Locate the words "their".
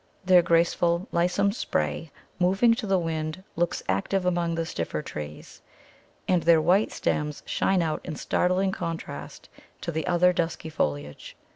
0.25-0.41, 6.41-6.59